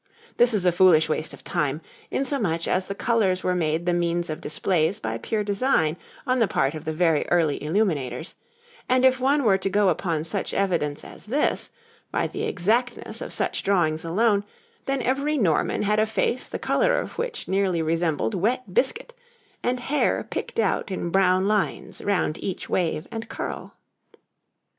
[0.37, 4.31] This is a foolish waste of time, insomuch as the colours were made the means
[4.31, 8.33] of displays of pure design on the part of the very early illuminators;
[8.89, 11.69] and if one were to go upon such evidence as this,
[12.11, 14.43] by the exactness of such drawings alone,
[14.87, 19.13] then every Norman had a face the colour of which nearly resembled wet biscuit,
[19.61, 23.75] and hair picked out in brown lines round each wave and curl.